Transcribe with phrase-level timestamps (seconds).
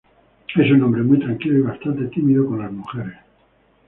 [0.55, 3.17] Es un hombre muy tranquilo y bastante tímido con las mujeres.